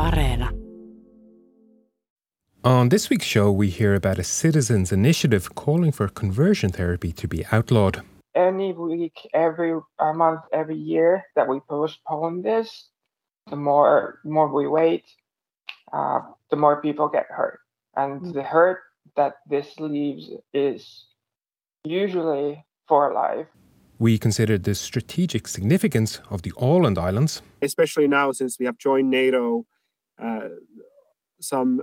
[0.00, 0.48] Areena.
[2.64, 7.26] On this week's show, we hear about a citizens' initiative calling for conversion therapy to
[7.28, 8.00] be outlawed.
[8.34, 12.88] Any week, every a month, every year that we postpone this,
[13.50, 15.04] the more more we wait,
[15.92, 16.20] uh,
[16.50, 17.60] the more people get hurt,
[17.96, 18.32] and Mm.
[18.32, 18.80] the hurt
[19.16, 20.24] that this leaves
[20.54, 20.80] is
[21.84, 23.48] usually for life.
[23.98, 29.10] We considered the strategic significance of the Åland Islands, especially now since we have joined
[29.10, 29.66] NATO,
[31.40, 31.80] some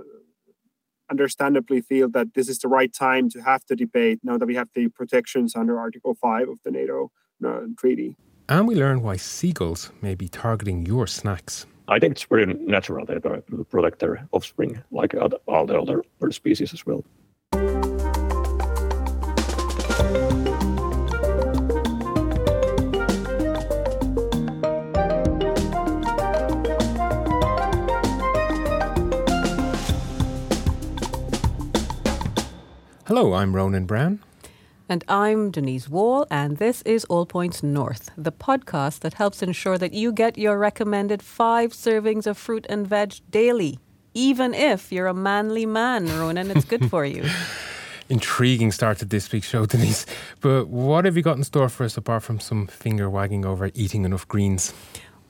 [1.10, 4.54] understandably feel that this is the right time to have the debate now that we
[4.54, 7.10] have the protections under Article 5 of the NATO
[7.46, 8.16] uh, treaty.
[8.48, 11.66] and we learn why seagulls may be targeting your snacks.
[11.88, 15.66] I think it's very natural that they try to protect their offspring, like oth- all
[15.66, 17.02] the other bird species as well.
[33.08, 34.18] Hello, I'm Ronan Browne.
[34.86, 39.78] And I'm Denise Wall, and this is All Points North, the podcast that helps ensure
[39.78, 43.78] that you get your recommended five servings of fruit and veg daily.
[44.12, 47.24] Even if you're a manly man, Ronan, it's good for you.
[48.10, 50.04] Intriguing start to this week's show, Denise.
[50.42, 53.70] But what have you got in store for us apart from some finger wagging over
[53.72, 54.74] eating enough greens?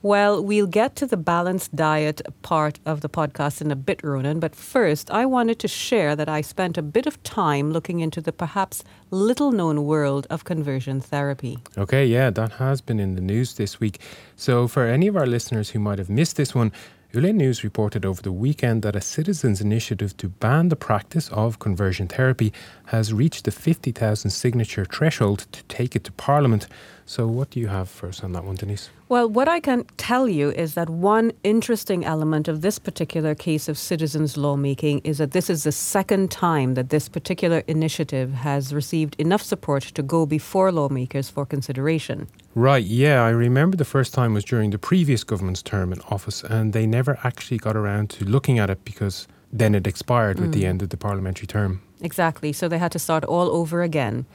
[0.01, 4.39] Well, we'll get to the balanced diet part of the podcast in a bit, Ronan.
[4.39, 8.21] But first, I wanted to share that I spent a bit of time looking into
[8.21, 11.59] the perhaps little known world of conversion therapy.
[11.77, 13.99] Okay, yeah, that has been in the news this week.
[14.37, 16.71] So, for any of our listeners who might have missed this one,
[17.11, 21.57] Yle News reported over the weekend that a citizens' initiative to ban the practice of
[21.57, 22.53] conversion therapy
[22.85, 26.67] has reached the 50,000 signature threshold to take it to Parliament.
[27.09, 28.91] So, what do you have for us on that one, Denise?
[29.07, 33.67] Well, what I can tell you is that one interesting element of this particular case
[33.67, 38.75] of citizens' lawmaking is that this is the second time that this particular initiative has
[38.75, 42.27] received enough support to go before lawmakers for consideration.
[42.53, 46.43] Right, yeah, I remember the first time was during the previous government's term in office,
[46.43, 50.51] and they never actually got around to looking at it because then it expired with
[50.51, 50.67] the mm.
[50.67, 51.81] end of the parliamentary term.
[52.01, 52.53] Exactly.
[52.53, 54.25] So they had to start all over again.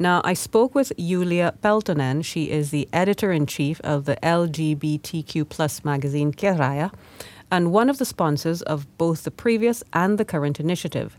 [0.00, 2.24] Now, I spoke with Julia Peltonen.
[2.24, 6.92] She is the editor in chief of the LGBTQ plus magazine Keraya
[7.50, 11.16] and one of the sponsors of both the previous and the current initiative.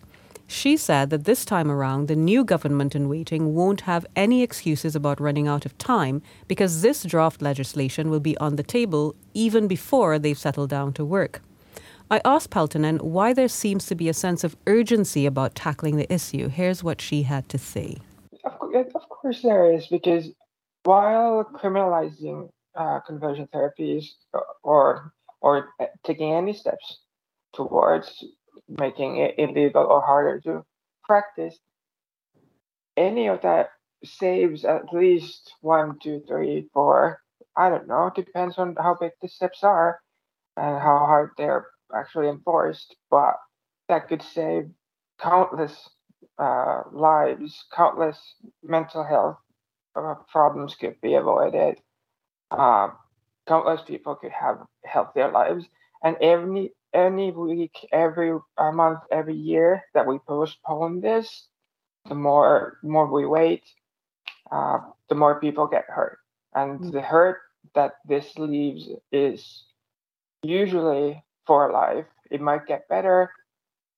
[0.48, 4.96] She said that this time around, the new government in waiting won't have any excuses
[4.96, 9.68] about running out of time because this draft legislation will be on the table even
[9.68, 11.42] before they've settled down to work.
[12.10, 16.12] I asked Peltonen why there seems to be a sense of urgency about tackling the
[16.12, 16.48] issue.
[16.48, 17.98] Here's what she had to say.
[18.76, 20.30] Of, course, there is because
[20.84, 24.06] while criminalizing uh, conversion therapies
[24.64, 27.00] or or uh, taking any steps
[27.54, 28.24] towards
[28.68, 30.64] making it illegal or harder to
[31.04, 31.58] practice,
[32.98, 33.70] any of that
[34.04, 37.22] saves at least one, two, three, four.
[37.58, 38.12] I don't know.
[38.16, 40.00] Depends on how big the steps are
[40.56, 42.96] and how hard they're actually enforced.
[43.10, 43.36] But
[43.88, 44.70] that could save
[45.20, 45.90] countless
[46.40, 48.18] uh, lives, countless
[48.64, 49.38] mental health
[49.96, 51.82] uh, problems could be avoided.
[52.52, 52.90] Uh,
[53.48, 55.66] countless people could have healthier lives.
[56.04, 61.48] And every any week, every uh, month, every year that we postpone this,
[62.08, 63.64] the more more we wait,
[64.52, 64.80] uh,
[65.10, 66.20] the more people get hurt.
[66.56, 66.92] And Mm.
[66.92, 67.40] the hurt
[67.76, 69.66] that this leaves is
[70.44, 72.08] usually for life.
[72.32, 73.32] It might get better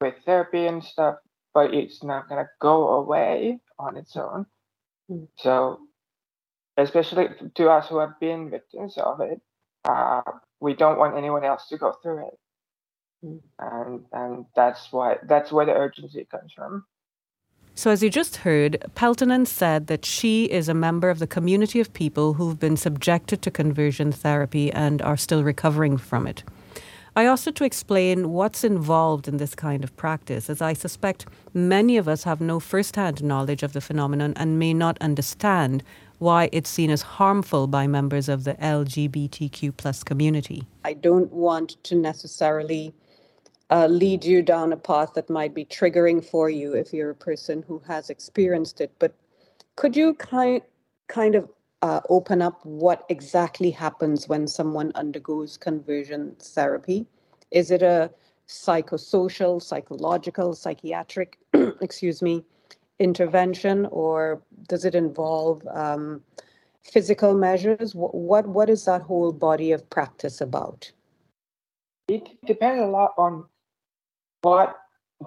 [0.01, 1.19] with therapy and stuff,
[1.53, 4.45] but it's not gonna go away on its own.
[5.09, 5.27] Mm.
[5.37, 5.79] So,
[6.77, 9.41] especially to us who have been victims of it,
[9.85, 10.21] uh,
[10.59, 12.39] we don't want anyone else to go through it,
[13.25, 13.41] Mm.
[13.59, 16.85] and and that's why that's where the urgency comes from.
[17.73, 21.79] So, as you just heard, Peltonen said that she is a member of the community
[21.79, 26.43] of people who've been subjected to conversion therapy and are still recovering from it.
[27.13, 31.25] I asked her to explain what's involved in this kind of practice, as I suspect
[31.53, 35.83] many of us have no first hand knowledge of the phenomenon and may not understand
[36.19, 40.63] why it's seen as harmful by members of the LGBTQ plus community.
[40.85, 42.93] I don't want to necessarily
[43.71, 47.15] uh, lead you down a path that might be triggering for you if you're a
[47.15, 48.93] person who has experienced it.
[48.99, 49.13] But
[49.75, 50.61] could you kind
[51.07, 51.49] kind of
[51.81, 57.07] uh, open up what exactly happens when someone undergoes conversion therapy?
[57.51, 58.11] Is it a
[58.47, 61.37] psychosocial, psychological, psychiatric,
[61.81, 62.43] excuse me,
[62.99, 66.21] intervention, or does it involve um,
[66.83, 67.95] physical measures?
[67.95, 70.91] What, what what is that whole body of practice about?
[72.11, 73.45] it depends a lot on
[74.41, 74.75] what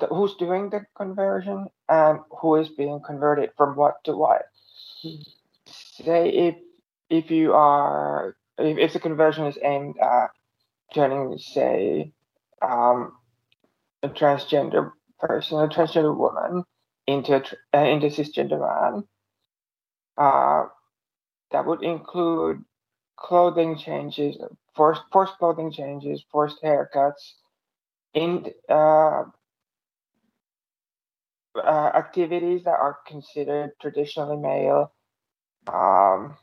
[0.00, 4.42] the, who's doing the conversion and who is being converted from what to what.
[5.94, 6.56] Say if
[7.08, 10.31] if you are if, if the conversion is aimed at
[10.94, 12.12] turning, say,
[12.62, 13.12] um,
[14.02, 16.64] a transgender person, a transgender woman,
[17.06, 19.05] into a, uh, into cisgender man,
[20.19, 20.67] uh,
[21.52, 22.64] that would include
[23.17, 24.37] clothing changes,
[24.76, 27.35] forced forced clothing changes, forced haircuts,
[28.14, 29.25] in uh,
[31.56, 34.94] uh, activities that are considered traditionally male.
[35.72, 36.37] Um,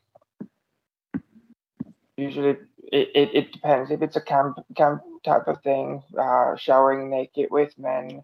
[2.18, 2.58] usually,
[2.92, 6.04] it, it, it, depends if it's a camp camp type of thing.
[6.18, 8.24] Uh, showering naked with men,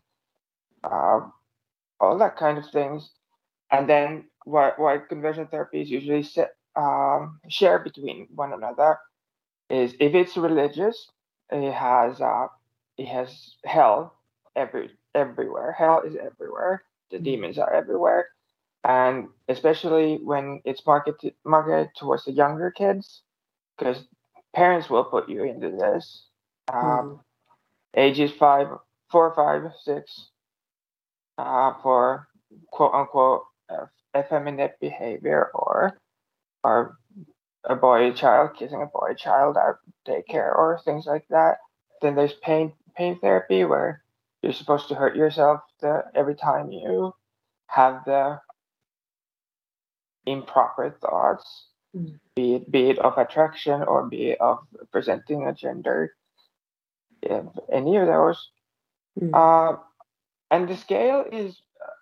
[0.84, 1.20] uh,
[2.00, 3.12] all that kind of things,
[3.72, 8.98] and then what what conversion therapies usually set, um, share between one another
[9.70, 11.10] is if it's religious,
[11.52, 12.48] it has uh,
[12.98, 14.16] it has hell
[14.56, 15.74] every everywhere.
[15.78, 16.84] Hell is everywhere.
[17.12, 17.24] The mm.
[17.24, 18.30] demons are everywhere,
[18.88, 23.22] and especially when it's marketed marketed towards the younger kids,
[23.78, 24.06] because
[24.56, 26.24] parents will put you into this.
[26.74, 27.20] Um, mm.
[27.96, 28.68] Ages five,
[29.12, 30.30] four, five, six,
[31.38, 32.28] uh, for
[32.72, 33.88] quote unquote uh,
[34.18, 35.98] effeminate behavior or
[36.64, 36.98] or
[37.66, 39.76] a boy child kissing a boy child at
[40.08, 41.58] daycare or things like that.
[42.02, 44.02] Then there's pain pain therapy where
[44.42, 47.14] you're supposed to hurt yourself the, every time you
[47.68, 48.40] have the
[50.28, 52.20] improper thoughts, mm.
[52.36, 54.60] be it be it of attraction or be it of
[54.92, 56.14] presenting a gender.
[57.22, 58.50] If any of those.
[59.20, 59.34] Mm.
[59.34, 59.78] Uh,
[60.52, 61.60] and the scale is,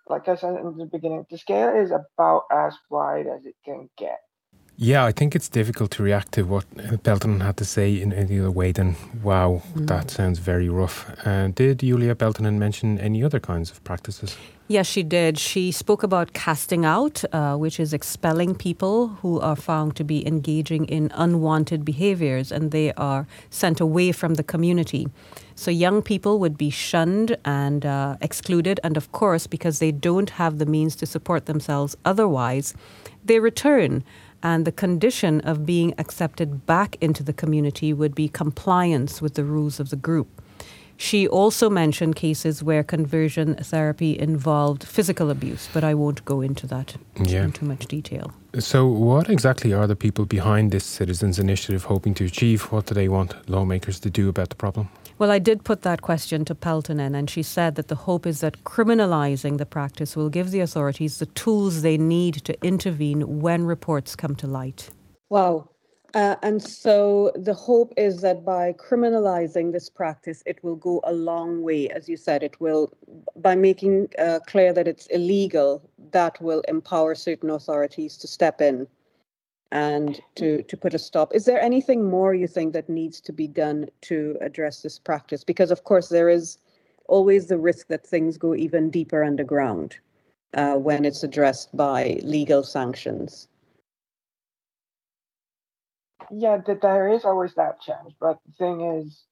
[0.08, 3.88] like I said in the beginning, the scale is about as wide as it can
[3.96, 4.20] get.
[4.78, 6.68] Yeah, I think it's difficult to react to what
[7.02, 9.86] Peltonen had to say in any other way than, wow, mm.
[9.86, 11.06] that sounds very rough.
[11.26, 14.36] Uh, did Julia Peltonen mention any other kinds of practices?
[14.68, 15.38] Yes, she did.
[15.38, 20.26] She spoke about casting out, uh, which is expelling people who are found to be
[20.26, 25.08] engaging in unwanted behaviors and they are sent away from the community.
[25.54, 28.80] So young people would be shunned and uh, excluded.
[28.82, 32.74] And of course, because they don't have the means to support themselves otherwise,
[33.24, 34.04] they return
[34.46, 39.42] and the condition of being accepted back into the community would be compliance with the
[39.42, 40.28] rules of the group.
[40.96, 46.66] She also mentioned cases where conversion therapy involved physical abuse, but I won't go into
[46.68, 47.44] that yeah.
[47.44, 48.32] in too much detail.
[48.60, 52.62] So, what exactly are the people behind this citizens' initiative hoping to achieve?
[52.72, 54.88] What do they want lawmakers to do about the problem?
[55.18, 58.40] Well, I did put that question to Peltonen, and she said that the hope is
[58.40, 63.64] that criminalizing the practice will give the authorities the tools they need to intervene when
[63.64, 64.90] reports come to light.
[65.30, 65.70] Wow.
[66.12, 71.12] Uh, and so the hope is that by criminalizing this practice, it will go a
[71.12, 71.88] long way.
[71.88, 72.92] As you said, it will,
[73.36, 78.86] by making uh, clear that it's illegal, that will empower certain authorities to step in
[79.72, 81.34] and to to put a stop.
[81.34, 85.44] Is there anything more you think that needs to be done to address this practice?
[85.44, 86.58] Because of course there is
[87.08, 89.96] always the risk that things go even deeper underground
[90.54, 93.48] uh, when it's addressed by legal sanctions.
[96.30, 99.24] Yeah that there is always that chance but the thing is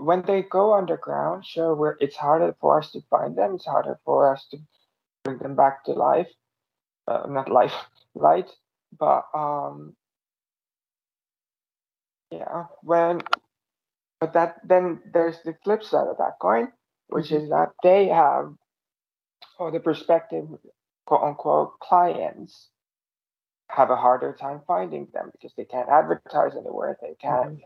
[0.00, 3.98] when they go underground sure where it's harder for us to find them it's harder
[4.04, 4.58] for us to
[5.24, 6.30] bring them back to life
[7.08, 7.74] uh, not life
[8.14, 8.48] light
[8.98, 9.94] but um
[12.30, 13.20] yeah when
[14.20, 16.68] but that then there's the flip side of that coin
[17.08, 17.44] which mm-hmm.
[17.44, 18.52] is that they have
[19.58, 20.46] or the prospective
[21.06, 22.68] quote unquote clients
[23.68, 27.56] have a harder time finding them because they can't advertise anywhere they can't mm-hmm.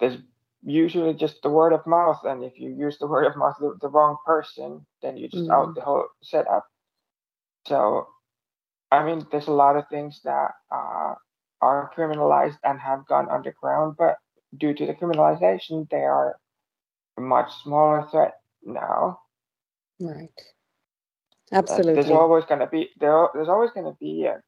[0.00, 0.18] there's
[0.66, 3.76] usually just the word of mouth and if you use the word of mouth the,
[3.80, 5.52] the wrong person then you just mm-hmm.
[5.52, 6.66] out the whole setup
[7.66, 8.06] so
[8.94, 11.14] I mean, there's a lot of things that uh,
[11.60, 14.16] are criminalized and have gone underground, but
[14.56, 16.38] due to the criminalization, they are
[17.16, 18.34] a much smaller threat
[18.64, 19.18] now.
[19.98, 20.30] Right.
[21.52, 21.94] Absolutely.
[21.94, 23.28] But there's always going to be there.
[23.34, 24.40] There's always going to be a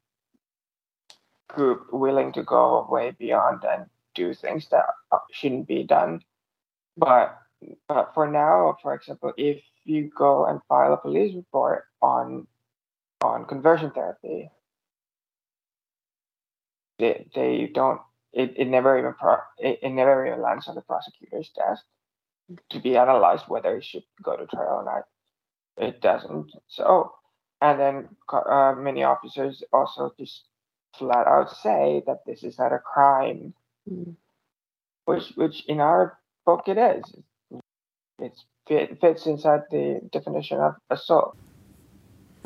[1.48, 4.84] group willing to go way beyond and do things that
[5.32, 6.20] shouldn't be done.
[6.96, 7.36] But
[7.88, 12.46] but for now, for example, if you go and file a police report on
[13.22, 14.50] on conversion therapy,
[16.98, 18.00] they, they don't
[18.32, 21.84] it, it never even pro, it, it never even lands on the prosecutor's desk
[22.70, 25.04] to be analyzed whether it should go to trial or not.
[25.88, 26.52] It doesn't.
[26.68, 27.12] So,
[27.62, 30.44] and then uh, many officers also just
[30.98, 33.54] flat out say that this is not a crime.
[33.90, 34.16] Mm.
[35.06, 37.14] which which in our book it is.
[38.18, 41.36] It fits inside the definition of assault.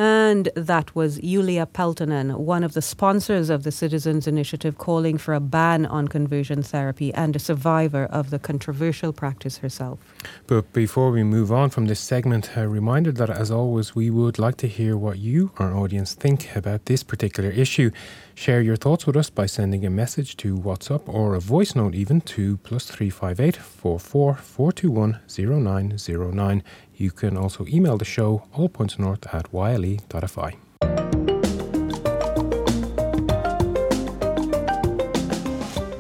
[0.01, 5.35] And that was Julia Peltonen, one of the sponsors of the Citizens Initiative calling for
[5.35, 9.99] a ban on conversion therapy and a survivor of the controversial practice herself.
[10.47, 14.39] But before we move on from this segment, a reminder that as always, we would
[14.39, 17.91] like to hear what you, our audience, think about this particular issue.
[18.35, 21.95] Share your thoughts with us by sending a message to WhatsApp or a voice note
[21.95, 26.63] even to plus 358 44 421 0909.
[27.01, 30.59] You can also email the show allpointsnorth at yle.fi.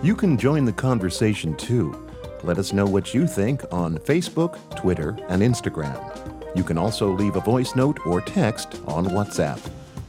[0.03, 2.07] You can join the conversation too.
[2.43, 5.99] Let us know what you think on Facebook, Twitter, and Instagram.
[6.55, 9.59] You can also leave a voice note or text on WhatsApp.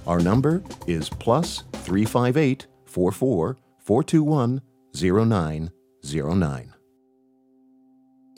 [0.06, 4.62] Our number is plus 358 44 421
[4.94, 6.81] 0909.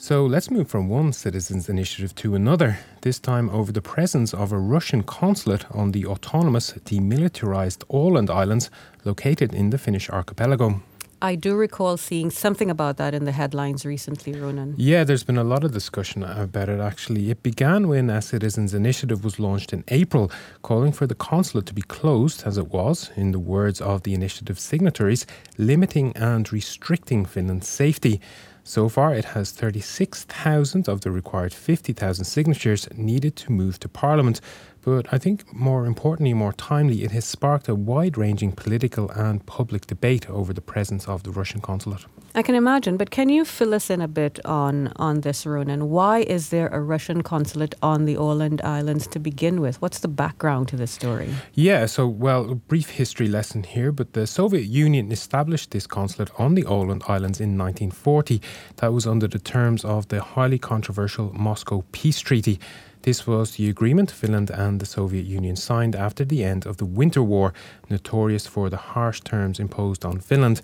[0.04, 4.52] So let's move from one citizens' initiative to another, this time over the presence of
[4.52, 8.70] a Russian consulate on the autonomous demilitarized Åland Islands
[9.06, 10.82] located in the Finnish archipelago.
[11.22, 14.74] I do recall seeing something about that in the headlines recently, Ronan.
[14.76, 17.30] Yeah, there's been a lot of discussion about it actually.
[17.30, 20.30] It began when a citizens' initiative was launched in April,
[20.60, 24.12] calling for the consulate to be closed as it was, in the words of the
[24.12, 25.24] initiative signatories,
[25.56, 28.20] limiting and restricting Finland's safety.
[28.66, 34.40] So far, it has 36,000 of the required 50,000 signatures needed to move to Parliament.
[34.84, 39.44] But I think more importantly, more timely, it has sparked a wide ranging political and
[39.46, 42.04] public debate over the presence of the Russian consulate.
[42.36, 45.88] I can imagine, but can you fill us in a bit on, on this, Ronan?
[45.88, 49.80] Why is there a Russian consulate on the Åland Islands to begin with?
[49.80, 51.32] What's the background to this story?
[51.54, 56.30] Yeah, so, well, a brief history lesson here, but the Soviet Union established this consulate
[56.36, 58.42] on the Åland Islands in 1940.
[58.76, 62.58] That was under the terms of the highly controversial Moscow Peace Treaty.
[63.04, 66.86] This was the agreement Finland and the Soviet Union signed after the end of the
[66.86, 67.52] Winter War,
[67.90, 70.62] notorious for the harsh terms imposed on Finland.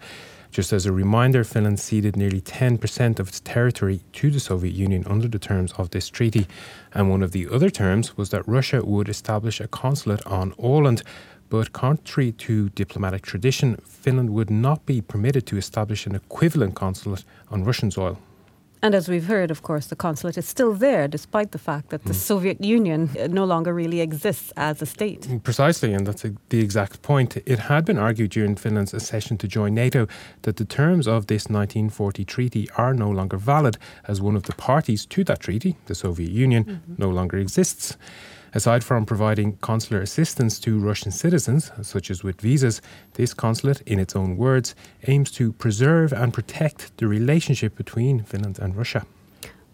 [0.50, 5.04] Just as a reminder, Finland ceded nearly 10% of its territory to the Soviet Union
[5.06, 6.47] under the terms of this treaty.
[6.94, 11.02] And one of the other terms was that Russia would establish a consulate on Åland.
[11.50, 17.25] But contrary to diplomatic tradition, Finland would not be permitted to establish an equivalent consulate
[17.50, 18.16] on Russian soil.
[18.82, 22.04] And as we've heard, of course, the consulate is still there despite the fact that
[22.04, 22.28] the mm.
[22.30, 25.28] Soviet Union uh, no longer really exists as a state.
[25.44, 27.37] Precisely, and that's a, the exact point.
[27.37, 30.06] It had been argued during Finland's accession to join NATO
[30.42, 33.76] that the terms of this 1940 treaty are no longer valid,
[34.08, 36.94] as one of the parties to that treaty, the Soviet Union, mm-hmm.
[36.96, 37.96] no longer exists.
[38.54, 42.83] Aside from providing consular assistance to Russian citizens, such as with visas,
[43.14, 44.75] this consulate, in its own words,
[45.07, 49.07] aims to preserve and protect the relationship between Finland and Russia.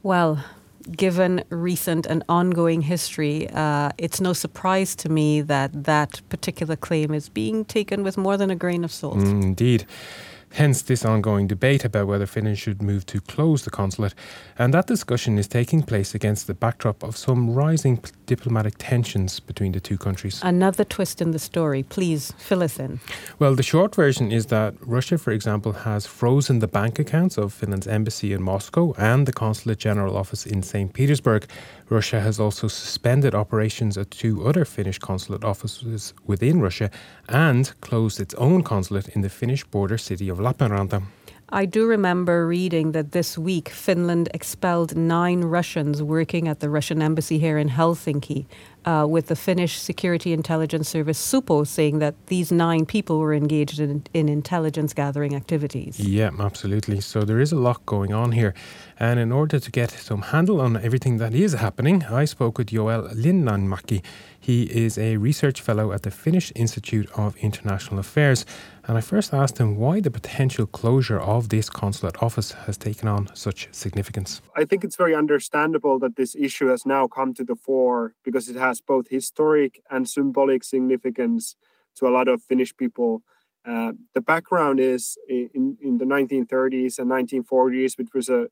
[0.02, 0.44] Well,
[0.90, 7.14] given recent and ongoing history, uh, it's no surprise to me that that particular claim
[7.14, 9.16] is being taken with more than a grain of salt.
[9.16, 9.86] Mm, indeed.
[10.56, 14.14] Hence, this ongoing debate about whether Finland should move to close the consulate.
[14.58, 19.72] And that discussion is taking place against the backdrop of some rising diplomatic tensions between
[19.72, 20.40] the two countries.
[20.42, 21.82] Another twist in the story.
[21.82, 23.00] Please fill us in.
[23.38, 27.52] Well, the short version is that Russia, for example, has frozen the bank accounts of
[27.52, 30.90] Finland's embassy in Moscow and the consulate general office in St.
[30.94, 31.46] Petersburg.
[31.90, 36.90] Russia has also suspended operations at two other Finnish consulate offices within Russia
[37.28, 41.02] and closed its own consulate in the Finnish border city of Lappeenranta.
[41.50, 47.00] I do remember reading that this week Finland expelled nine Russians working at the Russian
[47.00, 48.46] embassy here in Helsinki,
[48.86, 53.80] uh, with the Finnish security intelligence service Supo saying that these nine people were engaged
[53.80, 55.98] in, in intelligence gathering activities.
[55.98, 57.00] Yeah, absolutely.
[57.00, 58.54] So there is a lot going on here.
[58.98, 62.68] And in order to get some handle on everything that is happening, I spoke with
[62.68, 64.02] Joel Linnainmäki.
[64.40, 68.46] He is a research fellow at the Finnish Institute of International Affairs.
[68.88, 73.08] And I first asked him why the potential closure of this consulate office has taken
[73.08, 74.40] on such significance.
[74.54, 78.48] I think it's very understandable that this issue has now come to the fore because
[78.48, 81.56] it has both historic and symbolic significance
[81.96, 83.22] to a lot of Finnish people.
[83.66, 88.48] Uh, the background is in, in the 1930s and 1940s, which was a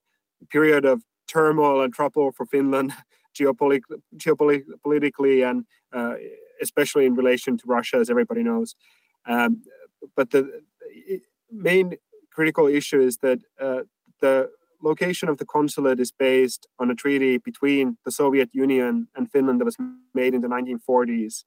[0.51, 2.93] period of turmoil and trouble for Finland
[3.39, 3.83] geopolit-
[4.17, 6.15] geopolitically and uh,
[6.61, 8.75] especially in relation to Russia, as everybody knows.
[9.27, 9.63] Um,
[10.17, 10.61] but the
[11.51, 11.97] main
[12.33, 13.83] critical issue is that uh,
[14.21, 14.51] the
[14.85, 19.61] location of the consulate is based on a treaty between the Soviet Union and Finland
[19.61, 19.79] that was
[20.13, 21.45] made in the 1940s.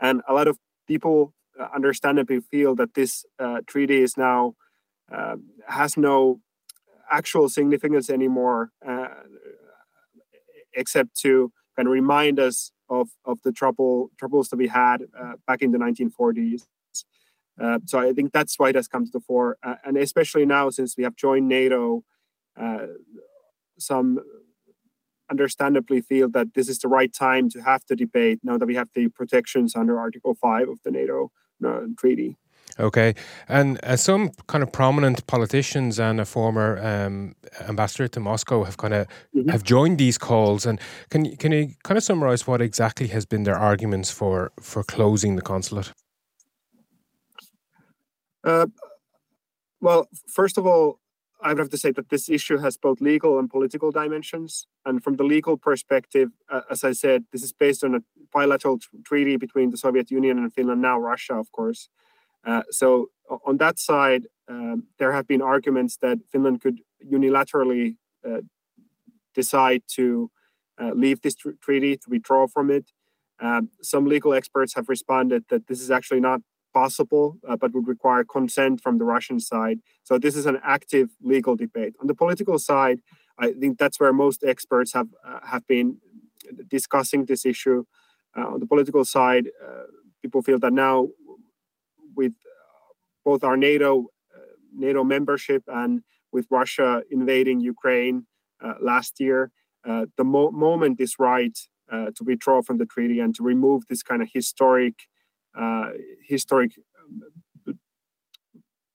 [0.00, 4.54] And a lot of people uh, understandably feel that this uh, treaty is now
[5.12, 6.40] uh, has no
[7.10, 9.08] actual significance anymore, uh,
[10.74, 15.34] except to kind of remind us of, of the trouble troubles that we had uh,
[15.46, 16.62] back in the 1940s.
[17.60, 20.70] Uh, so I think that's why it has come to the fore, and especially now
[20.70, 22.04] since we have joined NATO,
[22.60, 22.86] uh,
[23.78, 24.20] some
[25.30, 28.74] understandably feel that this is the right time to have the debate now that we
[28.74, 31.30] have the protections under Article 5 of the NATO
[31.64, 32.36] uh, treaty.
[32.78, 33.14] Okay,
[33.48, 37.34] and uh, some kind of prominent politicians and a former um,
[37.68, 39.50] ambassador to Moscow have kind of mm-hmm.
[39.50, 40.66] have joined these calls.
[40.66, 44.52] And can you can you kind of summarize what exactly has been their arguments for
[44.60, 45.92] for closing the consulate?
[48.44, 48.66] Uh,
[49.80, 51.00] well, first of all,
[51.42, 54.66] I would have to say that this issue has both legal and political dimensions.
[54.84, 58.00] And from the legal perspective, uh, as I said, this is based on a
[58.32, 61.88] bilateral t- treaty between the Soviet Union and Finland, now Russia, of course.
[62.44, 63.10] Uh, so,
[63.46, 68.40] on that side, um, there have been arguments that Finland could unilaterally uh,
[69.34, 70.30] decide to
[70.80, 72.90] uh, leave this tr- treaty, to withdraw from it.
[73.40, 76.40] Um, some legal experts have responded that this is actually not
[76.72, 79.80] possible, uh, but would require consent from the Russian side.
[80.04, 81.94] So this is an active legal debate.
[82.00, 83.00] On the political side,
[83.38, 85.98] I think that's where most experts have uh, have been
[86.68, 87.84] discussing this issue.
[88.36, 89.84] Uh, on the political side, uh,
[90.22, 91.08] people feel that now,
[92.14, 92.92] with uh,
[93.24, 94.40] both our NATO uh,
[94.74, 98.26] NATO membership and with Russia invading Ukraine
[98.80, 99.50] last year,
[99.84, 101.58] the mo- moment is right
[102.16, 104.94] to withdraw from the treaty and to remove this kind of historic
[106.26, 107.76] historic um,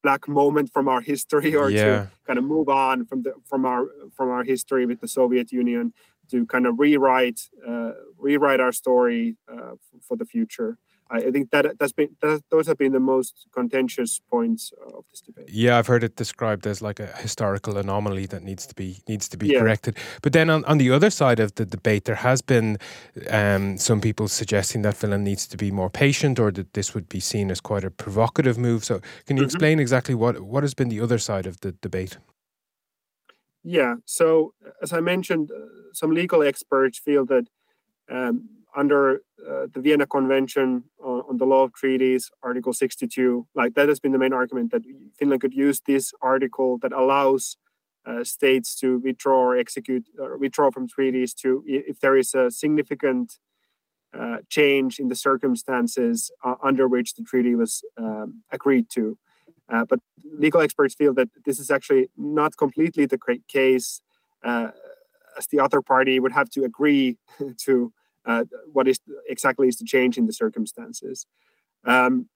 [0.06, 1.84] black moment from our history or yeah.
[1.84, 5.52] to kind of move on from the from our from our history with the Soviet
[5.52, 5.94] Union
[6.30, 9.74] to kind of rewrite uh, rewrite our story uh,
[10.08, 10.78] for the future.
[11.10, 15.22] I think that that's been that, those have been the most contentious points of this
[15.22, 15.50] debate.
[15.50, 19.30] Yeah, I've heard it described as like a historical anomaly that needs to be needs
[19.30, 19.60] to be yeah.
[19.60, 19.98] corrected.
[20.24, 22.78] But then on, on the other side of the debate, there has been
[23.30, 27.08] um, some people suggesting that Finland needs to be more patient, or that this would
[27.08, 28.84] be seen as quite a provocative move.
[28.84, 29.46] So, can you mm-hmm.
[29.46, 32.18] explain exactly what what has been the other side of the debate?
[33.64, 33.96] Yeah.
[34.06, 37.48] So, as I mentioned, uh, some legal experts feel that.
[38.10, 43.74] Um, under uh, the Vienna Convention on, on, the law of treaties, Article 62, like
[43.76, 44.82] that has been the main argument that
[45.18, 47.58] Finland could use this article that allows
[48.06, 52.52] uh, states to withdraw or execute or withdraw from treaties to if there is a
[52.52, 53.40] significant
[54.18, 59.18] uh, change in the circumstances uh, under which the treaty was um, agreed to.
[59.72, 64.02] Uh, but legal experts feel that this is actually not completely the case,
[64.44, 64.70] uh,
[65.38, 67.18] as the other party would have to agree
[67.58, 67.92] to
[68.26, 71.26] uh, what is exactly is the change in the circumstances.
[71.86, 72.30] Um,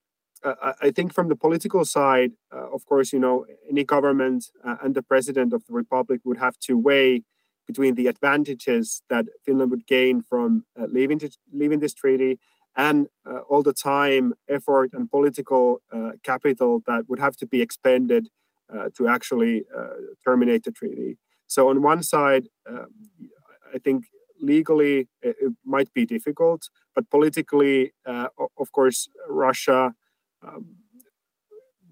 [0.82, 4.96] I think from the political side, uh, of course, you know, any government uh, and
[4.96, 7.24] the president of the republic would have to weigh
[7.68, 12.40] between the advantages that Finland would gain from uh, leaving, to, leaving this treaty
[12.78, 17.62] and uh, all the time, effort, and political uh, capital that would have to be
[17.62, 18.30] expended
[18.96, 19.66] to actually
[20.24, 21.18] terminate the treaty.
[21.48, 24.06] So, on one side, I think
[24.42, 29.94] legally it, it might be difficult, but politically, uh, of course, Russia
[30.42, 30.76] um,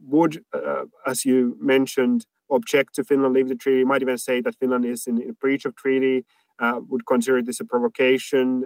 [0.01, 3.83] would, uh, as you mentioned, object to Finland leaving the treaty.
[3.83, 6.25] Might even say that Finland is in, in breach of treaty.
[6.59, 8.63] Uh, would consider this a provocation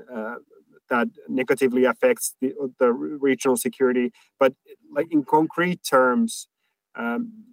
[0.91, 4.11] that negatively affects the, the, regional security.
[4.39, 4.53] But
[4.93, 6.47] like in concrete terms,
[6.95, 7.45] um,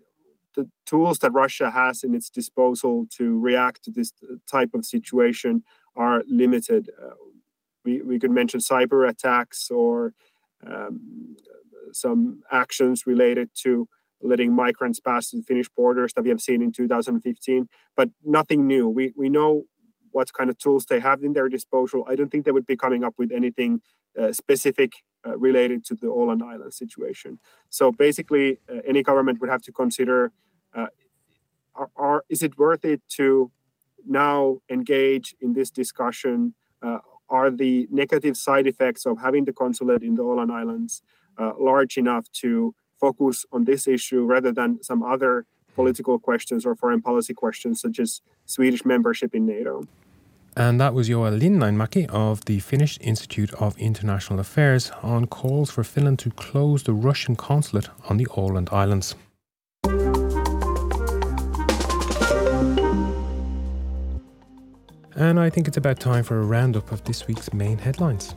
[0.57, 4.13] the tools that Russia has in its disposal to react to this
[4.51, 5.63] type of situation
[5.99, 6.91] are limited.
[7.03, 7.11] Uh,
[7.85, 10.15] we, we could mention cyber attacks or
[10.67, 11.37] um,
[11.93, 13.89] some actions related to
[14.23, 18.89] letting migrants pass the Finnish borders that we have seen in 2015, but nothing new.
[18.89, 19.65] We, we know
[20.13, 22.05] what kind of tools they have in their disposal.
[22.09, 23.81] I don't think they would be coming up with anything
[24.19, 24.93] uh, specific
[25.27, 27.39] uh, related to the Åland Island situation.
[27.69, 30.33] So basically, uh, any government would have to consider
[30.75, 30.87] uh,
[31.75, 33.51] are, are, is it worth it to
[34.09, 40.03] now engage in this discussion uh, are the negative side effects of having the consulate
[40.03, 41.03] in the Åland Islands
[41.39, 46.75] uh, large enough to focus on this issue rather than some other political questions or
[46.75, 49.83] foreign policy questions such as Swedish membership in NATO.
[50.57, 55.85] And that was Joel Linnainmäki of the Finnish Institute of International Affairs on calls for
[55.85, 59.15] Finland to close the Russian consulate on the Åland Islands.
[65.19, 68.37] And I think it's about time for a roundup of this week's main headlines.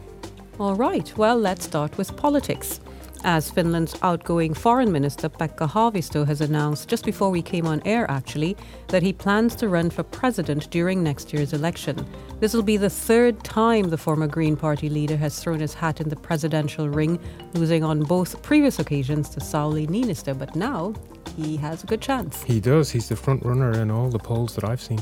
[0.59, 2.79] All right, well, let's start with politics.
[3.23, 8.09] as Finland's outgoing foreign minister Pekka Haavisto has announced just before we came on air
[8.09, 12.05] actually that he plans to run for president during next year's election.
[12.39, 16.01] This will be the third time the former Green Party leader has thrown his hat
[16.01, 17.19] in the presidential ring,
[17.53, 20.93] losing on both previous occasions to Sauli Niinistö, but now
[21.37, 22.43] he has a good chance.
[22.43, 22.89] He does.
[22.89, 24.99] He's the front runner in all the polls that I've seen.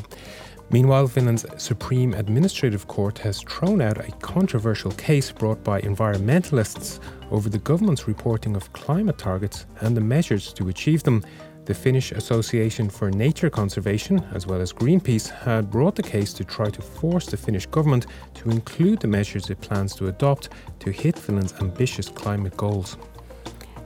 [0.72, 7.00] Meanwhile, Finland's Supreme Administrative Court has thrown out a controversial case brought by environmentalists
[7.32, 11.24] over the government's reporting of climate targets and the measures to achieve them.
[11.66, 16.44] The Finnish Association for Nature Conservation, as well as Greenpeace, had brought the case to
[16.44, 18.06] try to force the Finnish government
[18.36, 22.96] to include the measures it plans to adopt to hit Finland's ambitious climate goals.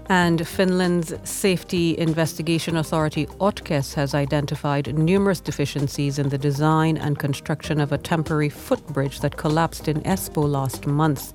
[0.09, 7.79] And Finland's Safety Investigation Authority, OTKES, has identified numerous deficiencies in the design and construction
[7.79, 11.33] of a temporary footbridge that collapsed in Espoo last month.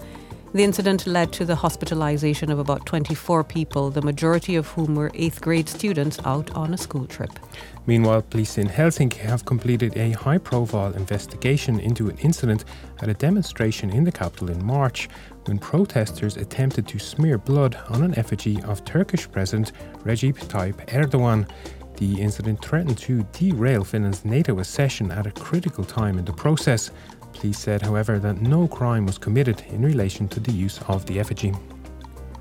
[0.54, 5.10] The incident led to the hospitalization of about 24 people, the majority of whom were
[5.12, 7.38] eighth grade students out on a school trip.
[7.86, 12.64] Meanwhile, police in Helsinki have completed a high profile investigation into an incident
[13.02, 15.10] at a demonstration in the capital in March
[15.48, 19.72] when protesters attempted to smear blood on an effigy of Turkish President
[20.04, 21.48] Recep Tayyip Erdogan.
[21.96, 26.90] The incident threatened to derail Finland's NATO accession at a critical time in the process.
[27.32, 31.18] Police said, however, that no crime was committed in relation to the use of the
[31.18, 31.52] effigy.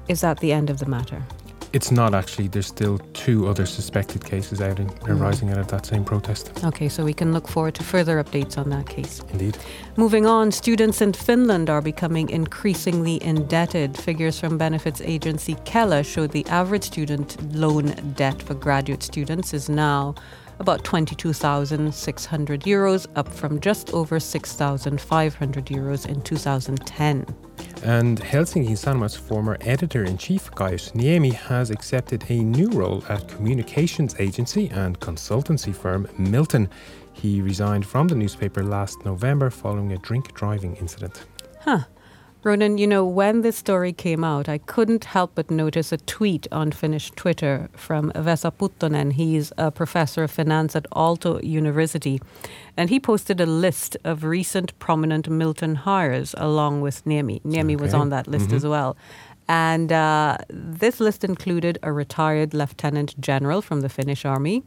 [0.08, 1.24] Is that the end of the matter?
[1.78, 2.48] It's not actually.
[2.48, 5.10] There's still two other suspected cases out in, mm.
[5.10, 6.52] arising out of that same protest.
[6.63, 9.22] Okay, so we can look forward to further updates on that case.
[9.30, 9.60] Indeed.
[9.96, 13.96] Moving on, students in Finland are becoming increasingly indebted.
[13.96, 19.70] Figures from benefits agency Kela show the average student loan debt for graduate students is
[19.70, 20.16] now
[20.60, 27.26] about 22,600 euros, up from just over 6,500 euros in 2010.
[27.84, 33.28] And Helsingin Sanomat's former editor in chief, Kaius Niemi, has accepted a new role at
[33.28, 36.70] communications agency and consultancy firm Miltton.
[37.13, 41.26] He resigned from the newspaper last November following a drink driving incident.
[41.62, 41.84] Huh.
[42.47, 46.47] Ronan, you know, when this story came out, I couldn't help but notice a tweet
[46.49, 49.12] on Finnish Twitter from Vesa Puttonen.
[49.12, 52.21] He's a professor of finance at Aalto University.
[52.77, 57.41] And he posted a list of recent prominent Miltton hires along with Niemi.
[57.41, 57.83] Niemi okay.
[57.83, 58.55] was on that list mm-hmm.
[58.55, 58.95] as well.
[59.49, 64.63] And uh, this list included a retired lieutenant general from the Finnish army,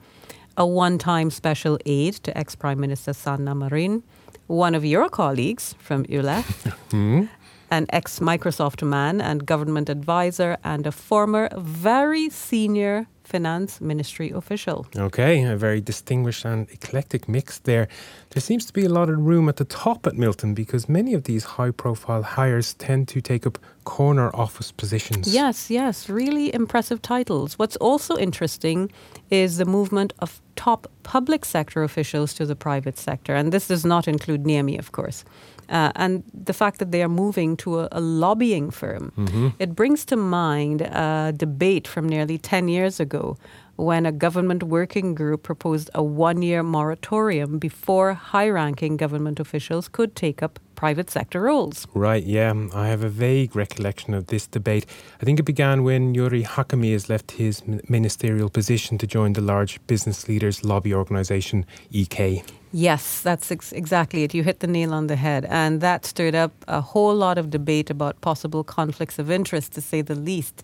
[0.59, 4.03] a one time special aide to ex Prime Minister Sanna Marin,
[4.49, 6.45] one of your colleagues from Yle,
[6.93, 7.25] mm-hmm
[7.71, 14.87] an ex Microsoft man and government advisor, and a former very senior finance ministry official.
[14.97, 17.87] Okay, a very distinguished and eclectic mix there.
[18.31, 21.15] There seems to be a lot of room at the top at Miltton because many
[21.15, 25.33] of these high profile hires tend to take up corner office positions.
[25.33, 27.59] Yes, yes, really impressive titles.
[27.59, 28.91] What's also interesting
[29.31, 33.35] is the movement of top public sector officials to the private sector.
[33.35, 35.25] And this does not include Niemi, of course.
[35.71, 39.13] Uh, and the fact that they are moving to a, a lobbying firm.
[39.17, 39.49] Mm-hmm.
[39.59, 43.37] It brings to mind a debate from nearly 10 years ago
[43.81, 49.89] when a government working group proposed a one year moratorium before high ranking government officials
[49.89, 51.87] could take up private sector roles.
[51.95, 52.55] Right, yeah.
[52.75, 54.87] I have a vague recollection of this debate.
[55.21, 59.79] I think it began when Jyri Häkämies left his ministerial position to join the large
[59.87, 62.43] business leaders lobby organisation EK.
[62.73, 64.33] Yes, that's ex- exactly it.
[64.33, 65.45] You hit the nail on the head.
[65.47, 69.81] And that stirred up a whole lot of debate about possible conflicts of interest, to
[69.81, 70.63] say the least.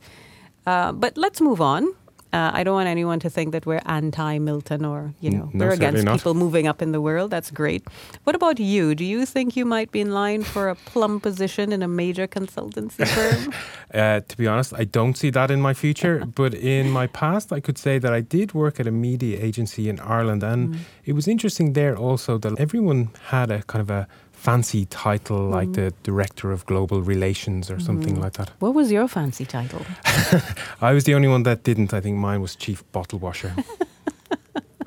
[0.67, 1.93] Uh, but let's move on.
[2.37, 5.65] Uh, I don't want anyone to think that we're anti Miltton or, you know, no,
[5.65, 6.19] we're against not.
[6.19, 7.31] people moving up in the world.
[7.31, 7.83] That's great.
[8.25, 8.95] What about you?
[8.95, 12.27] Do you think you might be in line for a plum position in a major
[12.29, 13.55] consultancy firm?
[13.95, 16.17] uh, to be honest, I don't see that in my future.
[16.41, 19.89] but in my past, I could say that I did work at a media agency
[19.89, 20.43] in Ireland.
[20.43, 20.79] And mm.
[21.07, 25.51] it was interesting there also that everyone had a kind of a fancy title mm.
[25.51, 28.21] like the director of global relations or something mm.
[28.21, 28.51] like that.
[28.61, 29.85] What was your fancy title?
[30.81, 31.93] I was the only one that didn't.
[31.93, 33.55] I think mine was chief bottle washer.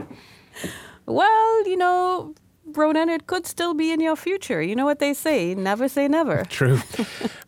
[1.06, 2.36] well, you know,
[2.80, 4.62] Ronan, it could still be in your future.
[4.62, 6.46] You know what they say never say never.
[6.50, 6.80] True.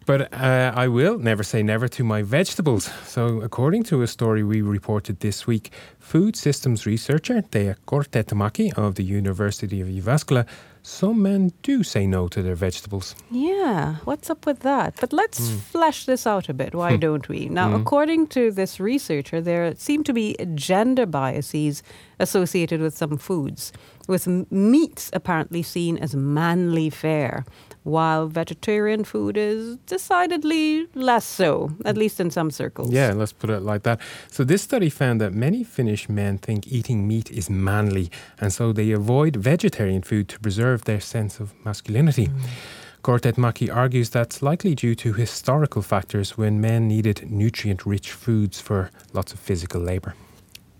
[0.05, 2.91] but uh, I will never say never to my vegetables.
[3.05, 8.95] So, according to a story we reported this week, food systems researcher Teea Kortetmäki of
[8.95, 10.45] the University of Jyväskylä
[10.83, 13.15] some men do say no to their vegetables.
[13.29, 14.95] Yeah, what's up with that?
[14.99, 15.59] But let's mm.
[15.59, 16.73] flesh this out a bit.
[16.73, 16.99] Why hmm.
[16.99, 17.49] don't we?
[17.49, 17.81] Now, mm.
[17.81, 21.83] according to this researcher, there seem to be gender biases
[22.19, 23.71] associated with some foods,
[24.11, 27.45] with meats apparently seen as manly fare,
[27.83, 32.91] while vegetarian food is decidedly less so, at least in some circles.
[32.91, 33.99] Yeah, let's put it like that.
[34.29, 38.73] So, this study found that many Finnish men think eating meat is manly, and so
[38.73, 42.27] they avoid vegetarian food to preserve their sense of masculinity.
[42.27, 42.39] Mm.
[43.03, 48.91] Kortetmäki argues that's likely due to historical factors when men needed nutrient rich foods for
[49.13, 50.13] lots of physical labor.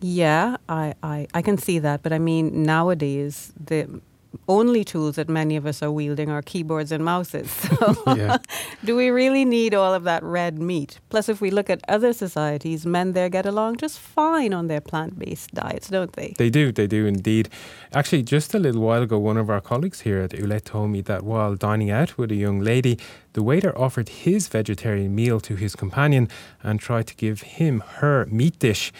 [0.01, 2.03] Yeah, I, I, I can see that.
[2.03, 4.01] But I mean, nowadays, the
[4.47, 7.49] only tools that many of us are wielding are keyboards and mouses.
[7.81, 8.37] So yeah.
[8.85, 10.99] do we really need all of that red meat?
[11.09, 14.81] Plus, if we look at other societies, men there get along just fine on their
[14.81, 16.35] plant based diets, don't they?
[16.37, 17.49] They do, they do indeed.
[17.93, 21.01] Actually, just a little while ago, one of our colleagues here at Yle told me
[21.01, 22.99] that while dining out with a young lady,
[23.33, 26.29] the waiter offered his vegetarian meal to his companion
[26.61, 28.91] and tried to give him her meat dish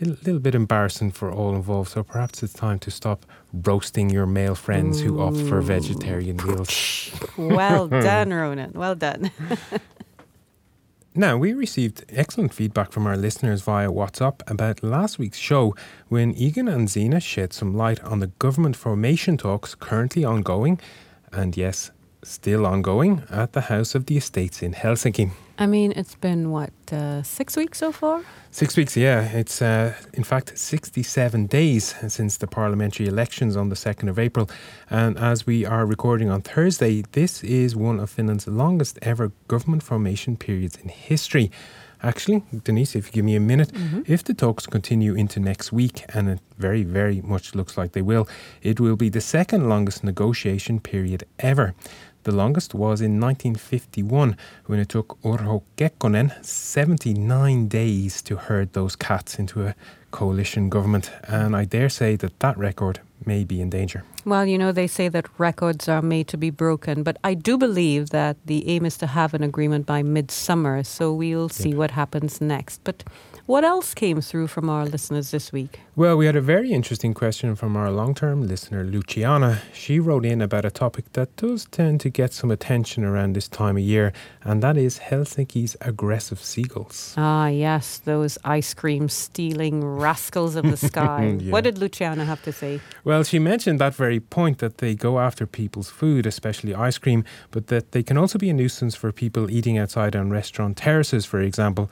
[0.00, 1.90] a little bit embarrassing for all involved.
[1.90, 5.04] So perhaps it's time to stop roasting your male friends Ooh.
[5.04, 7.12] who opt for vegetarian meals.
[7.36, 8.72] well done, Ronan.
[8.74, 9.30] Well done.
[11.14, 15.76] Now, we received excellent feedback from our listeners via WhatsApp about last week's show
[16.08, 20.80] when Egan and Zena shed some light on the government formation talks currently ongoing,
[21.30, 21.90] and yes,
[22.22, 25.32] still ongoing, at the House of the Estates in Helsinki.
[25.58, 28.22] I mean, it's been what, uh, six weeks so far?
[28.50, 29.22] Six weeks, yeah.
[29.32, 34.48] It's uh, in fact 67 days since the parliamentary elections on the 2nd of April.
[34.90, 39.82] And as we are recording on Thursday, this is one of Finland's longest ever government
[39.82, 41.50] formation periods in history.
[42.02, 44.00] Actually, Denise, if you give me a minute, mm-hmm.
[44.06, 48.02] if the talks continue into next week, and it very, very much looks like they
[48.02, 48.26] will,
[48.60, 51.74] it will be the second longest negotiation period ever.
[52.24, 58.94] The longest was in 1951 when it took Urho Kekkonen 79 days to herd those
[58.94, 59.74] cats into a
[60.12, 61.10] coalition government.
[61.26, 64.04] And I dare say that that record may be in danger.
[64.24, 67.58] Well, you know, they say that records are made to be broken, but I do
[67.58, 71.90] believe that the aim is to have an agreement by midsummer, so we'll see what
[71.90, 72.80] happens next.
[72.84, 73.02] But
[73.46, 75.80] what else came through from our listeners this week?
[75.96, 79.60] Well, we had a very interesting question from our long term listener, Luciana.
[79.72, 83.48] She wrote in about a topic that does tend to get some attention around this
[83.48, 87.14] time of year, and that is Helsinki's aggressive seagulls.
[87.18, 91.36] Ah, yes, those ice cream stealing rascals of the sky.
[91.40, 91.50] yeah.
[91.52, 92.80] What did Luciana have to say?
[93.04, 97.24] Well, she mentioned that very point that they go after people's food, especially ice cream,
[97.50, 101.26] but that they can also be a nuisance for people eating outside on restaurant terraces,
[101.26, 101.90] for example.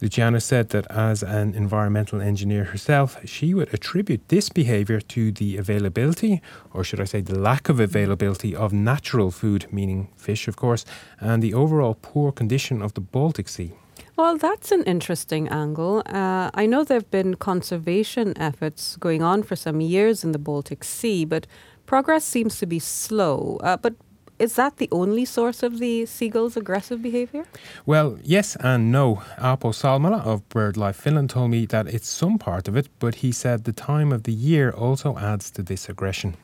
[0.00, 5.58] Luciana said that as an environmental engineer herself, she would attribute this behaviour to the
[5.58, 6.40] availability,
[6.72, 10.86] or should I say the lack of availability, of natural food, meaning fish, of course,
[11.20, 13.72] and the overall poor condition of the Baltic Sea.
[14.16, 16.02] Well, that's an interesting angle.
[16.06, 20.38] Uh, I know there have been conservation efforts going on for some years in the
[20.38, 21.46] Baltic Sea, but
[21.86, 23.58] progress seems to be slow.
[23.62, 23.94] Uh, but
[24.40, 27.44] is that the only source of the seagull's aggressive behavior?
[27.86, 29.22] Well, yes and no.
[29.38, 33.32] Apo Salmala of BirdLife Finland told me that it's some part of it, but he
[33.32, 36.36] said the time of the year also adds to this aggression.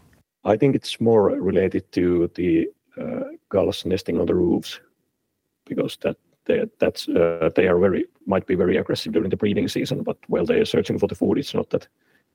[0.44, 2.68] I think it's more related to the
[3.00, 4.80] uh, gulls nesting on the roofs,
[5.64, 9.68] because that they, that's uh, they are very might be very aggressive during the breeding
[9.68, 11.88] season, but while they are searching for the food, it's not that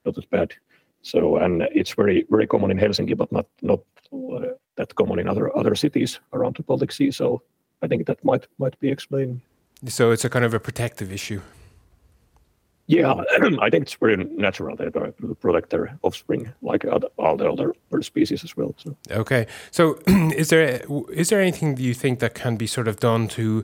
[0.06, 0.54] not as bad.
[1.02, 3.80] So and it's very very common in Helsinki, but not not
[4.12, 7.12] uh, that common in other other cities around the Baltic Sea.
[7.12, 7.42] So
[7.82, 9.42] I think that might might be explained.
[9.88, 11.42] So it's a kind of a protective issue.
[12.88, 13.14] Yeah,
[13.62, 14.76] I think it's very natural.
[14.76, 16.86] That they protect their offspring like
[17.18, 18.76] all the other bird species as well.
[18.78, 18.98] So.
[19.12, 20.82] Okay, so is there
[21.14, 23.64] is there anything you think that can be sort of done to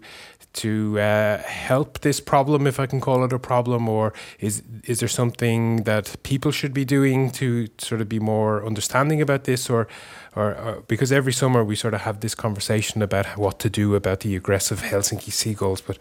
[0.57, 4.99] to uh, help this problem, if I can call it a problem, or is is
[4.99, 9.69] there something that people should be doing to sort of be more understanding about this,
[9.69, 9.87] or,
[10.35, 13.95] or, or because every summer we sort of have this conversation about what to do
[13.95, 15.97] about the aggressive Helsinki seagulls, but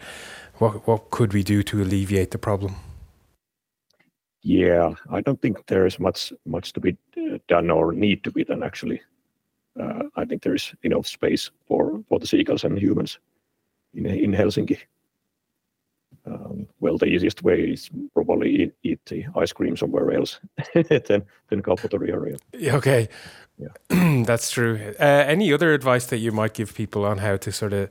[0.58, 2.74] what what could we do to alleviate the problem?
[4.42, 8.30] Yeah, I don't think there is much much to be uh, done or need to
[8.30, 9.00] be done actually.
[9.80, 13.18] Uh, I think there is enough space for for the seagulls and humans
[13.96, 14.78] in in Helsinki.
[16.26, 20.40] Um, well, the easiest way is probably eat, eat the ice cream somewhere else
[20.74, 21.62] than than
[22.08, 22.36] area.
[22.54, 23.08] Okay,
[23.58, 23.68] yeah,
[24.24, 24.94] that's true.
[24.98, 27.88] Uh, any other advice that you might give people on how to sort of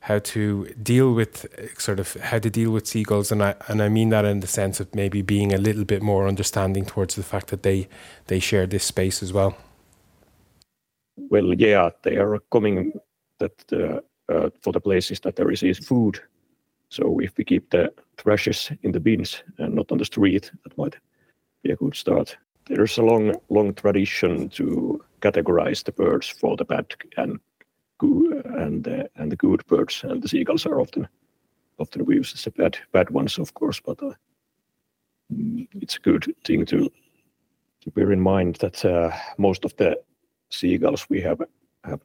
[0.00, 1.46] how to deal with
[1.78, 4.46] sort of how to deal with seagulls, and I and I mean that in the
[4.48, 7.88] sense of maybe being a little bit more understanding towards the fact that they
[8.26, 9.56] they share this space as well.
[11.16, 12.92] Well, yeah, they are coming
[13.38, 16.20] that uh, uh, for the places that there is food.
[16.88, 20.78] So if we keep the thrashes in the bins and not on the street, that
[20.78, 20.96] might
[21.62, 22.36] be a good start.
[22.68, 26.86] there's a long long tradition to categorize the birds for the bad
[27.16, 27.38] and
[27.98, 31.08] good and uh, and the good birds, and the seagulls are often
[31.78, 33.80] often used as the bad bad ones, of course.
[33.80, 34.14] But uh,
[35.32, 36.90] mm, it's a good thing to
[37.82, 40.00] to bear in mind that uh, most of the
[40.50, 41.42] seagulls we have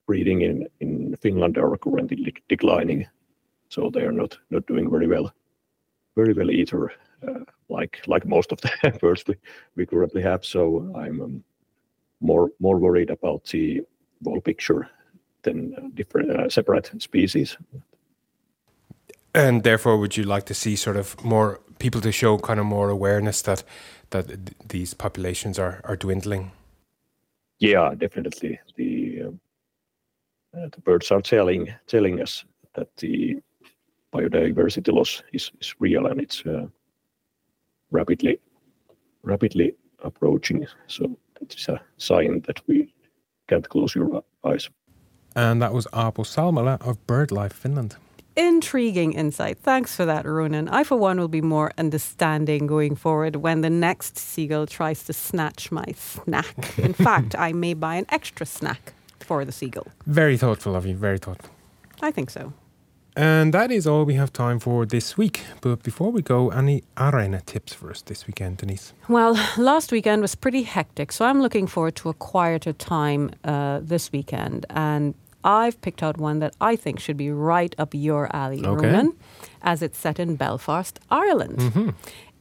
[0.05, 3.07] breeding in in Finland are currently declining,
[3.69, 5.33] so they are not not doing very well
[6.15, 6.91] very well either,
[7.27, 9.35] uh, like like most of the birds we,
[9.75, 10.45] we currently have.
[10.45, 11.43] So I'm um,
[12.19, 13.81] more more worried about the
[14.23, 14.89] whole picture
[15.43, 17.57] than uh, different uh, separate species.
[19.33, 22.65] And therefore, would you like to see sort of more people to show kind of
[22.65, 23.63] more awareness that
[24.09, 24.25] that
[24.69, 26.51] these populations are are dwindling?
[27.59, 28.59] Yeah, definitely.
[28.75, 29.00] The
[30.53, 33.41] the birds are telling telling us that the
[34.13, 36.67] biodiversity loss is, is real and it's uh,
[37.91, 38.39] rapidly
[39.23, 40.65] rapidly approaching.
[40.87, 42.93] So it's a sign that we
[43.47, 44.69] can't close your eyes.
[45.35, 47.95] And that was Aapo Salmela of BirdLife Finland.
[48.35, 49.57] Intriguing insight.
[49.59, 50.69] Thanks for that, Ronan.
[50.69, 55.13] I, for one, will be more understanding going forward when the next seagull tries to
[55.13, 56.77] snatch my snack.
[56.77, 58.93] In fact, I may buy an extra snack
[59.31, 59.87] for the seagull.
[60.05, 61.49] Very thoughtful of you, very thoughtful.
[62.01, 62.51] I think so.
[63.15, 65.37] And that is all we have time for this week.
[65.61, 68.93] But before we go, any Areena tips for us this weekend, Denise?
[69.07, 73.79] Well, last weekend was pretty hectic, so I'm looking forward to a quieter time uh,
[73.81, 74.65] this weekend.
[74.69, 75.13] And
[75.43, 78.87] I've picked out one that I think should be right up your alley, Okay.
[78.87, 79.13] Ronan,
[79.61, 81.57] as it's set in Belfast, Ireland.
[81.59, 81.89] Mm-hmm.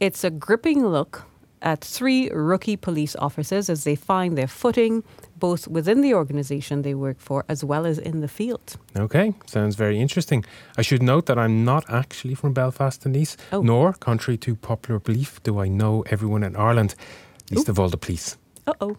[0.01, 1.25] It's a gripping look
[1.63, 5.03] at three rookie police officers as they find their footing
[5.39, 8.77] both within the organisation they work for as well as in the field.
[8.97, 10.45] Okay, sounds very interesting.
[10.79, 13.63] I should note that I'm not actually from Belfast, Denise, Oh.
[13.63, 16.95] nor, contrary to popular belief, do I know everyone in Ireland,
[17.51, 18.37] least of all the police.
[18.67, 18.97] Uh oh.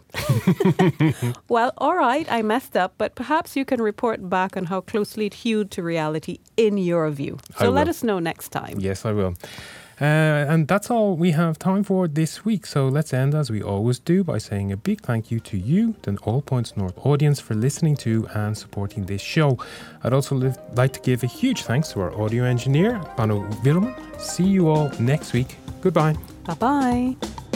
[1.50, 5.28] well, all right, I messed up, but perhaps you can report back on how closely
[5.28, 7.38] it hewed to reality in your view.
[7.60, 8.80] So let us know next time.
[8.80, 9.36] Yes, I will.
[10.01, 12.65] Uh, and that's all we have time for this week.
[12.65, 15.93] So let's end as we always do by saying a big thank you to you,
[16.01, 19.59] the All Points North audience, for listening to and supporting this show.
[20.03, 23.93] I'd also li- like to give a huge thanks to our audio engineer, Panu Willman.
[24.19, 25.57] See you all next week.
[25.81, 26.15] Goodbye.
[26.45, 27.50] Bye bye.